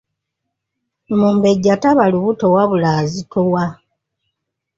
[1.13, 3.63] Omumbejja taba lubuto wabula azitowa.